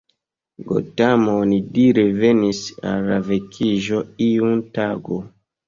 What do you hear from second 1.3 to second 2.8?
onidire venis